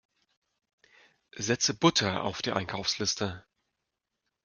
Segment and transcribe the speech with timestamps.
[1.35, 3.45] Setze Butter auf die Einkaufsliste!